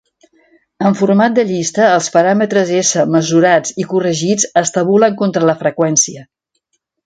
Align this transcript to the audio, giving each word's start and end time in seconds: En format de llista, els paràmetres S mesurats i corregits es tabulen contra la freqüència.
En 0.89 0.95
format 1.01 1.35
de 1.39 1.43
llista, 1.49 1.89
els 1.97 2.07
paràmetres 2.15 2.73
S 2.79 3.05
mesurats 3.17 3.77
i 3.85 3.87
corregits 3.95 4.49
es 4.65 4.75
tabulen 4.79 5.23
contra 5.23 5.49
la 5.53 5.59
freqüència. 5.65 6.29